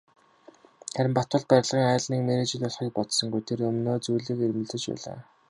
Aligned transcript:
Харин 0.95 1.13
Батболд 1.17 1.45
барилгын 1.51 1.89
аль 1.95 2.07
нэг 2.11 2.21
мэргэжил 2.25 2.65
олохыг 2.69 2.89
бодсонгүй, 2.97 3.41
тэс 3.47 3.61
өмнөө 3.69 3.95
зүйлийг 4.05 4.39
эрмэлзэж 4.45 4.83
байлаа. 4.89 5.17